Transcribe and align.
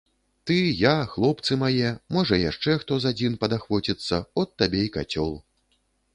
Ты, 0.51 0.55
я, 0.77 0.93
хлопцы 1.11 1.57
мае, 1.63 1.91
можа, 2.17 2.39
яшчэ 2.51 2.79
хто 2.85 2.99
з 3.05 3.13
адзін 3.15 3.37
падахвоціцца, 3.45 4.21
от 4.43 4.49
табе 4.65 4.81
і 4.89 4.91
кацёл. 4.99 5.31